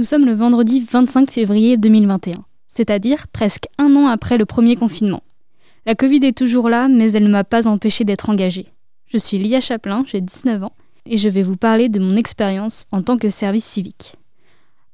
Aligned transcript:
Nous 0.00 0.06
sommes 0.06 0.24
le 0.24 0.32
vendredi 0.32 0.80
25 0.80 1.30
février 1.30 1.76
2021, 1.76 2.32
c'est-à-dire 2.68 3.28
presque 3.28 3.66
un 3.76 3.94
an 3.96 4.06
après 4.06 4.38
le 4.38 4.46
premier 4.46 4.74
confinement. 4.74 5.22
La 5.84 5.94
Covid 5.94 6.24
est 6.24 6.38
toujours 6.38 6.70
là, 6.70 6.88
mais 6.88 7.12
elle 7.12 7.24
ne 7.24 7.28
m'a 7.28 7.44
pas 7.44 7.68
empêché 7.68 8.04
d'être 8.04 8.30
engagée. 8.30 8.68
Je 9.08 9.18
suis 9.18 9.36
Lia 9.36 9.60
Chaplin, 9.60 10.02
j'ai 10.06 10.22
19 10.22 10.62
ans, 10.62 10.72
et 11.04 11.18
je 11.18 11.28
vais 11.28 11.42
vous 11.42 11.58
parler 11.58 11.90
de 11.90 12.00
mon 12.00 12.16
expérience 12.16 12.86
en 12.92 13.02
tant 13.02 13.18
que 13.18 13.28
service 13.28 13.66
civique. 13.66 14.14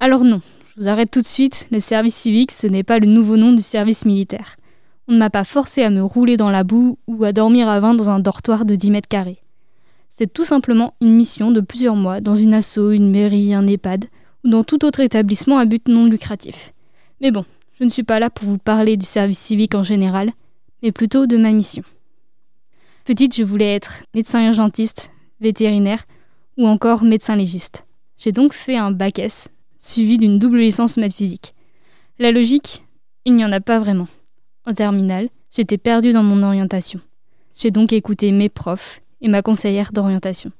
Alors 0.00 0.24
non, 0.24 0.40
je 0.66 0.80
vous 0.80 0.88
arrête 0.88 1.12
tout 1.12 1.22
de 1.22 1.26
suite, 1.28 1.68
le 1.70 1.78
service 1.78 2.16
civique, 2.16 2.50
ce 2.50 2.66
n'est 2.66 2.82
pas 2.82 2.98
le 2.98 3.06
nouveau 3.06 3.36
nom 3.36 3.52
du 3.52 3.62
service 3.62 4.06
militaire. 4.06 4.56
On 5.06 5.12
ne 5.12 5.18
m'a 5.18 5.30
pas 5.30 5.44
forcé 5.44 5.84
à 5.84 5.90
me 5.90 6.02
rouler 6.02 6.36
dans 6.36 6.50
la 6.50 6.64
boue 6.64 6.98
ou 7.06 7.22
à 7.22 7.30
dormir 7.30 7.68
à 7.68 7.78
20 7.78 7.94
dans 7.94 8.10
un 8.10 8.18
dortoir 8.18 8.64
de 8.64 8.74
10 8.74 8.90
mètres 8.90 9.08
carrés. 9.08 9.38
C'est 10.10 10.32
tout 10.32 10.44
simplement 10.44 10.94
une 11.00 11.14
mission 11.14 11.52
de 11.52 11.60
plusieurs 11.60 11.94
mois 11.94 12.20
dans 12.20 12.34
une 12.34 12.54
asso, 12.54 12.90
une 12.90 13.12
mairie, 13.12 13.54
un 13.54 13.68
EHPAD 13.68 14.06
ou 14.46 14.48
dans 14.48 14.64
tout 14.64 14.84
autre 14.84 15.00
établissement 15.00 15.58
à 15.58 15.64
but 15.64 15.88
non 15.88 16.06
lucratif. 16.06 16.72
Mais 17.20 17.32
bon, 17.32 17.44
je 17.78 17.84
ne 17.84 17.88
suis 17.88 18.04
pas 18.04 18.20
là 18.20 18.30
pour 18.30 18.46
vous 18.46 18.58
parler 18.58 18.96
du 18.96 19.04
service 19.04 19.38
civique 19.38 19.74
en 19.74 19.82
général, 19.82 20.30
mais 20.82 20.92
plutôt 20.92 21.26
de 21.26 21.36
ma 21.36 21.50
mission. 21.50 21.82
Petite, 23.04 23.36
je 23.36 23.42
voulais 23.42 23.74
être 23.74 24.04
médecin 24.14 24.46
urgentiste, 24.46 25.10
vétérinaire 25.40 26.04
ou 26.56 26.66
encore 26.66 27.02
médecin 27.02 27.36
légiste. 27.36 27.86
J'ai 28.16 28.32
donc 28.32 28.52
fait 28.52 28.76
un 28.76 28.92
bac 28.92 29.18
S, 29.18 29.48
suivi 29.78 30.16
d'une 30.16 30.38
double 30.38 30.58
licence 30.58 30.96
maths 30.96 31.14
physique. 31.14 31.54
La 32.18 32.30
logique, 32.30 32.84
il 33.24 33.34
n'y 33.34 33.44
en 33.44 33.52
a 33.52 33.60
pas 33.60 33.78
vraiment. 33.78 34.08
En 34.64 34.72
terminale, 34.72 35.28
j'étais 35.50 35.76
perdue 35.76 36.12
dans 36.12 36.22
mon 36.22 36.42
orientation. 36.42 37.00
J'ai 37.56 37.70
donc 37.70 37.92
écouté 37.92 38.32
mes 38.32 38.48
profs 38.48 39.00
et 39.20 39.28
ma 39.28 39.42
conseillère 39.42 39.92
d'orientation. 39.92 40.52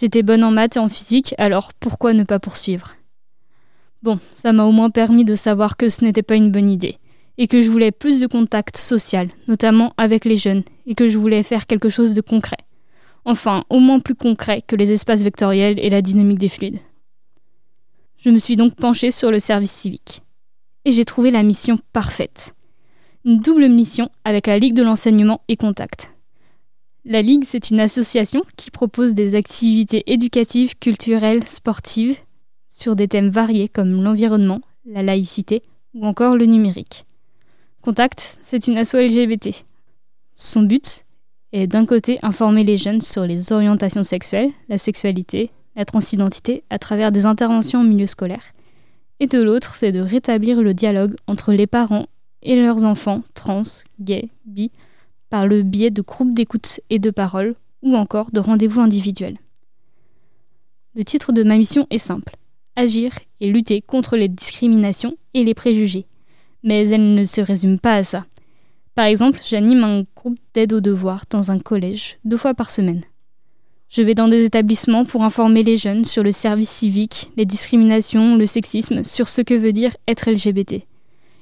J'étais 0.00 0.22
bonne 0.22 0.44
en 0.44 0.50
maths 0.50 0.76
et 0.76 0.80
en 0.80 0.88
physique, 0.88 1.34
alors 1.36 1.74
pourquoi 1.74 2.14
ne 2.14 2.24
pas 2.24 2.38
poursuivre? 2.38 2.94
Bon, 4.02 4.18
ça 4.30 4.54
m'a 4.54 4.64
au 4.64 4.72
moins 4.72 4.88
permis 4.88 5.26
de 5.26 5.34
savoir 5.34 5.76
que 5.76 5.90
ce 5.90 6.02
n'était 6.02 6.22
pas 6.22 6.36
une 6.36 6.50
bonne 6.50 6.70
idée, 6.70 6.96
et 7.36 7.46
que 7.46 7.60
je 7.60 7.70
voulais 7.70 7.92
plus 7.92 8.18
de 8.18 8.26
contact 8.26 8.78
social, 8.78 9.28
notamment 9.46 9.92
avec 9.98 10.24
les 10.24 10.38
jeunes, 10.38 10.62
et 10.86 10.94
que 10.94 11.10
je 11.10 11.18
voulais 11.18 11.42
faire 11.42 11.66
quelque 11.66 11.90
chose 11.90 12.14
de 12.14 12.22
concret. 12.22 12.56
Enfin, 13.26 13.64
au 13.68 13.78
moins 13.78 14.00
plus 14.00 14.14
concret 14.14 14.62
que 14.66 14.74
les 14.74 14.90
espaces 14.90 15.20
vectoriels 15.20 15.78
et 15.78 15.90
la 15.90 16.00
dynamique 16.00 16.38
des 16.38 16.48
fluides. 16.48 16.80
Je 18.16 18.30
me 18.30 18.38
suis 18.38 18.56
donc 18.56 18.76
penchée 18.76 19.10
sur 19.10 19.30
le 19.30 19.38
service 19.38 19.72
civique. 19.72 20.22
Et 20.86 20.92
j'ai 20.92 21.04
trouvé 21.04 21.30
la 21.30 21.42
mission 21.42 21.78
parfaite. 21.92 22.54
Une 23.26 23.40
double 23.40 23.68
mission 23.68 24.08
avec 24.24 24.46
la 24.46 24.58
Ligue 24.58 24.72
de 24.72 24.82
l'enseignement 24.82 25.42
et 25.48 25.56
contact. 25.56 26.14
La 27.06 27.22
Ligue, 27.22 27.44
c'est 27.46 27.70
une 27.70 27.80
association 27.80 28.42
qui 28.56 28.70
propose 28.70 29.14
des 29.14 29.34
activités 29.34 30.02
éducatives, 30.06 30.78
culturelles, 30.78 31.44
sportives, 31.44 32.18
sur 32.68 32.94
des 32.94 33.08
thèmes 33.08 33.30
variés 33.30 33.68
comme 33.68 34.02
l'environnement, 34.02 34.60
la 34.84 35.02
laïcité 35.02 35.62
ou 35.94 36.06
encore 36.06 36.36
le 36.36 36.44
numérique. 36.44 37.06
Contact, 37.80 38.38
c'est 38.42 38.66
une 38.66 38.76
asso 38.76 38.96
LGBT. 38.96 39.64
Son 40.34 40.62
but 40.62 41.04
est 41.52 41.66
d'un 41.66 41.86
côté 41.86 42.18
informer 42.22 42.64
les 42.64 42.76
jeunes 42.76 43.00
sur 43.00 43.24
les 43.24 43.52
orientations 43.52 44.02
sexuelles, 44.02 44.50
la 44.68 44.76
sexualité, 44.76 45.50
la 45.76 45.86
transidentité 45.86 46.64
à 46.68 46.78
travers 46.78 47.12
des 47.12 47.24
interventions 47.24 47.80
en 47.80 47.84
milieu 47.84 48.06
scolaire, 48.06 48.52
et 49.20 49.26
de 49.26 49.40
l'autre, 49.42 49.74
c'est 49.74 49.92
de 49.92 50.00
rétablir 50.00 50.62
le 50.62 50.74
dialogue 50.74 51.16
entre 51.26 51.52
les 51.52 51.66
parents 51.66 52.06
et 52.42 52.60
leurs 52.60 52.84
enfants 52.84 53.22
trans, 53.34 53.62
gays, 54.00 54.28
bi, 54.44 54.70
par 55.30 55.46
le 55.46 55.62
biais 55.62 55.90
de 55.90 56.02
groupes 56.02 56.34
d'écoute 56.34 56.80
et 56.90 56.98
de 56.98 57.10
parole, 57.10 57.54
ou 57.82 57.96
encore 57.96 58.30
de 58.30 58.40
rendez-vous 58.40 58.80
individuels. 58.80 59.38
Le 60.94 61.04
titre 61.04 61.32
de 61.32 61.42
ma 61.42 61.56
mission 61.56 61.86
est 61.90 61.98
simple 61.98 62.36
agir 62.76 63.12
et 63.40 63.50
lutter 63.50 63.80
contre 63.82 64.16
les 64.16 64.28
discriminations 64.28 65.16
et 65.34 65.44
les 65.44 65.54
préjugés. 65.54 66.06
Mais 66.62 66.88
elle 66.88 67.14
ne 67.14 67.24
se 67.24 67.40
résume 67.40 67.78
pas 67.78 67.96
à 67.96 68.02
ça. 68.02 68.26
Par 68.94 69.06
exemple, 69.06 69.40
j'anime 69.46 69.84
un 69.84 70.04
groupe 70.16 70.38
d'aide 70.54 70.72
aux 70.72 70.80
devoirs 70.80 71.24
dans 71.30 71.50
un 71.50 71.58
collège 71.58 72.18
deux 72.24 72.36
fois 72.36 72.54
par 72.54 72.70
semaine. 72.70 73.02
Je 73.88 74.02
vais 74.02 74.14
dans 74.14 74.28
des 74.28 74.44
établissements 74.44 75.04
pour 75.04 75.24
informer 75.24 75.62
les 75.62 75.76
jeunes 75.76 76.04
sur 76.04 76.22
le 76.22 76.32
service 76.32 76.70
civique, 76.70 77.30
les 77.36 77.44
discriminations, 77.44 78.36
le 78.36 78.46
sexisme, 78.46 79.02
sur 79.04 79.28
ce 79.28 79.42
que 79.42 79.54
veut 79.54 79.72
dire 79.72 79.96
être 80.06 80.30
LGBT. 80.30 80.84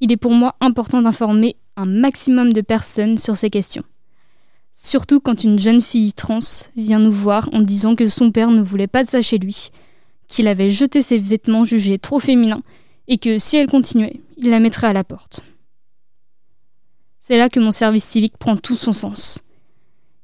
Il 0.00 0.12
est 0.12 0.16
pour 0.16 0.32
moi 0.32 0.54
important 0.60 1.02
d'informer 1.02 1.56
un 1.76 1.86
maximum 1.86 2.52
de 2.52 2.60
personnes 2.60 3.18
sur 3.18 3.36
ces 3.36 3.50
questions. 3.50 3.84
Surtout 4.72 5.20
quand 5.20 5.44
une 5.44 5.58
jeune 5.58 5.80
fille 5.80 6.12
trans 6.12 6.38
vient 6.76 6.98
nous 6.98 7.12
voir 7.12 7.48
en 7.52 7.60
disant 7.60 7.94
que 7.94 8.06
son 8.06 8.30
père 8.30 8.50
ne 8.50 8.62
voulait 8.62 8.86
pas 8.86 9.02
de 9.02 9.08
ça 9.08 9.20
chez 9.20 9.38
lui, 9.38 9.70
qu'il 10.28 10.46
avait 10.46 10.70
jeté 10.70 11.02
ses 11.02 11.18
vêtements 11.18 11.64
jugés 11.64 11.98
trop 11.98 12.20
féminins 12.20 12.62
et 13.08 13.18
que 13.18 13.38
si 13.38 13.56
elle 13.56 13.68
continuait, 13.68 14.20
il 14.36 14.50
la 14.50 14.60
mettrait 14.60 14.86
à 14.86 14.92
la 14.92 15.04
porte. 15.04 15.44
C'est 17.18 17.36
là 17.36 17.48
que 17.48 17.60
mon 17.60 17.72
service 17.72 18.04
civique 18.04 18.38
prend 18.38 18.56
tout 18.56 18.76
son 18.76 18.92
sens. 18.92 19.42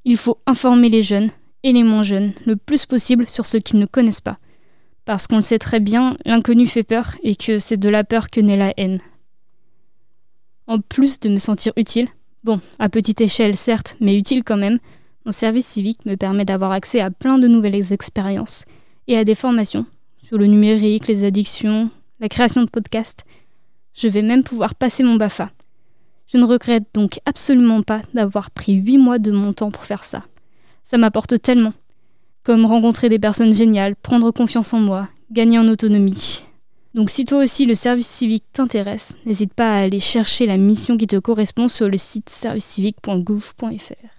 Il 0.05 0.17
faut 0.17 0.39
informer 0.47 0.89
les 0.89 1.03
jeunes 1.03 1.31
et 1.63 1.73
les 1.73 1.83
moins 1.83 2.03
jeunes 2.03 2.33
le 2.47 2.57
plus 2.57 2.87
possible 2.87 3.29
sur 3.29 3.45
ce 3.45 3.59
qu'ils 3.59 3.81
ne 3.81 3.87
connaissent 3.87 4.21
pas, 4.21 4.39
parce 5.05 5.27
qu'on 5.27 5.37
le 5.37 5.43
sait 5.43 5.59
très 5.59 5.81
bien, 5.81 6.17
l'inconnu 6.25 6.67
fait 6.67 6.85
peur 6.85 7.17
et 7.23 7.37
que 7.37 7.59
c'est 7.59 7.77
de 7.77 7.89
la 7.89 8.05
peur 8.05 8.31
que 8.31 8.41
naît 8.41 8.57
la 8.57 8.73
haine. 8.77 9.01
En 10.67 10.81
plus 10.81 11.21
de 11.21 11.29
me 11.29 11.39
sentir 11.39 11.73
utile, 11.77 12.09
bon, 12.45 12.61
à 12.79 12.89
petite 12.89 13.21
échelle 13.21 13.57
certes, 13.57 13.97
mais 14.01 14.17
utile 14.17 14.43
quand 14.43 14.57
même, 14.57 14.79
mon 15.25 15.33
service 15.33 15.67
civique 15.67 16.05
me 16.07 16.17
permet 16.17 16.45
d'avoir 16.45 16.73
accès 16.73 17.01
à 17.01 17.11
plein 17.11 17.39
de 17.39 17.49
nouvelles 17.49 17.93
expériences 17.93 18.65
et 19.07 19.17
à 19.17 19.25
des 19.25 19.35
formations 19.35 19.87
sur 20.19 20.39
le 20.39 20.47
numérique, 20.47 21.07
les 21.07 21.23
addictions, 21.23 21.91
la 22.19 22.29
création 22.29 22.63
de 22.63 22.71
podcasts. 22.71 23.25
Je 23.95 24.09
vais 24.09 24.23
même 24.23 24.43
pouvoir 24.43 24.75
passer 24.75 25.05
mon 25.05 25.15
BAFA. 25.15 25.51
Je 26.27 26.37
ne 26.37 26.45
regrette 26.45 26.85
donc 26.95 27.21
absolument 27.27 27.83
pas 27.83 28.03
d'avoir 28.13 28.51
pris 28.51 28.73
8 28.73 28.99
mois 28.99 29.19
de 29.21 29.31
mon 29.31 29.53
temps 29.53 29.71
pour 29.71 29.85
faire 29.85 30.03
ça. 30.03 30.25
Ça 30.83 30.99
m'apporte 30.99 31.41
tellement. 31.41 31.75
Comme 32.43 32.67
rencontrer 32.67 33.09
des 33.09 33.21
personnes 33.21 33.53
géniales, 33.53 33.95
prendre 33.95 34.33
confiance 34.33 34.73
en 34.73 34.81
moi, 34.81 35.09
gagner 35.31 35.59
en 35.61 35.69
autonomie. 35.69 36.43
Donc 36.97 37.11
si 37.11 37.27
toi 37.27 37.43
aussi 37.43 37.67
le 37.67 37.75
service 37.75 38.07
civique 38.07 38.45
t'intéresse, 38.55 39.17
n'hésite 39.27 39.53
pas 39.53 39.75
à 39.75 39.83
aller 39.83 39.99
chercher 39.99 40.47
la 40.47 40.57
mission 40.57 40.97
qui 40.97 41.07
te 41.07 41.17
correspond 41.17 41.69
sur 41.69 41.91
le 41.91 41.99
site 41.99 42.31
servicecivique.gouv.fr. 42.31 44.07